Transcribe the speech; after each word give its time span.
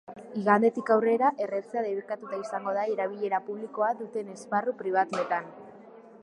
Igandetik 0.43 0.87
aurrera, 0.93 1.27
erretzea 1.47 1.83
debekatuta 1.87 2.39
izango 2.45 2.73
da 2.79 2.87
erabilera 2.95 3.41
publikoa 3.51 3.91
duten 4.01 4.33
esparru 4.39 4.75
pribatuetan. 4.81 5.55